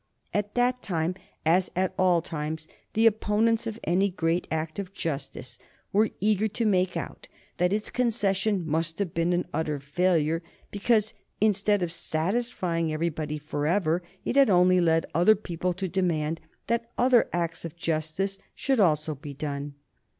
At 0.33 0.55
that 0.55 0.81
time, 0.81 1.13
as 1.45 1.69
at 1.75 1.93
all 1.95 2.23
times, 2.23 2.67
the 2.93 3.05
opponents 3.05 3.67
of 3.67 3.79
any 3.83 4.09
great 4.09 4.47
act 4.49 4.79
of 4.79 4.91
justice 4.95 5.59
were 5.93 6.09
eager 6.19 6.47
to 6.47 6.65
make 6.65 6.97
out 6.97 7.27
that 7.57 7.71
its 7.71 7.91
concession 7.91 8.65
must 8.67 8.97
have 8.97 9.13
been 9.13 9.31
an 9.31 9.45
utter 9.53 9.79
failure, 9.79 10.41
because 10.71 11.13
instead 11.39 11.83
of 11.83 11.91
satisfying 11.93 12.91
everybody 12.91 13.37
forever 13.37 14.01
it 14.25 14.35
had 14.35 14.49
only 14.49 14.81
led 14.81 15.05
other 15.13 15.35
people 15.35 15.71
to 15.73 15.87
demand 15.87 16.41
that 16.65 16.89
other 16.97 17.29
acts 17.31 17.63
of 17.63 17.75
justice 17.75 18.39
should 18.55 18.79
also 18.79 19.13
be 19.13 19.35
done. 19.35 19.75